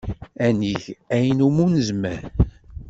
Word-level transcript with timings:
Ad 0.45 0.53
neg 0.61 0.81
ayen 1.15 1.45
umi 1.47 1.65
nezmer. 1.73 2.21